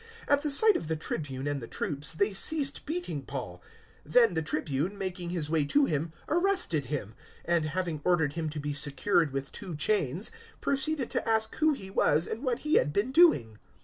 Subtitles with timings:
[0.27, 3.61] At the sight of the Tribune and the troops they ceased beating Paul.
[4.07, 7.13] 021:033 Then the Tribune, making his way to him, arrested him,
[7.45, 11.91] and, having ordered him to be secured with two chains, proceeded to ask who he
[11.91, 13.59] was and what he had been doing.